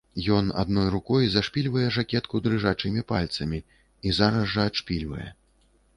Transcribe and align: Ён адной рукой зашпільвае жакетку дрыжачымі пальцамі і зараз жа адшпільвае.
Ён 0.35 0.45
адной 0.61 0.87
рукой 0.95 1.27
зашпільвае 1.33 1.83
жакетку 1.97 2.41
дрыжачымі 2.47 3.05
пальцамі 3.15 3.59
і 4.09 4.17
зараз 4.21 4.51
жа 4.55 4.67
адшпільвае. 4.71 5.29